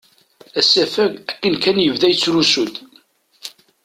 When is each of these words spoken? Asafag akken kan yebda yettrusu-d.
Asafag 0.59 1.13
akken 1.31 1.53
kan 1.63 1.77
yebda 1.81 2.07
yettrusu-d. 2.11 2.75